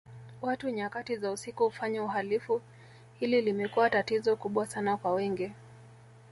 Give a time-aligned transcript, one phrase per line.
[0.41, 2.61] Watu nyakati za usiku ufanya uhalifu
[3.19, 5.51] hili limekuwa tatizo kubwa Sana kwa wengi